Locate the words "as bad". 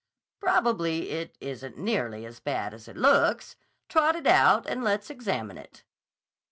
2.25-2.73